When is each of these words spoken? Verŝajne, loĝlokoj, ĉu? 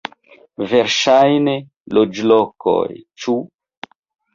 Verŝajne, 0.71 1.55
loĝlokoj, 1.99 2.87
ĉu? 3.23 3.41